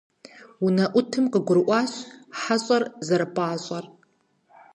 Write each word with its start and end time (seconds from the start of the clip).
УнэӀутым 0.65 1.25
къыгурыӀуащ 1.33 1.91
хьэщӀэр 2.39 2.83
зэрыпӀащӀэр. 3.05 3.85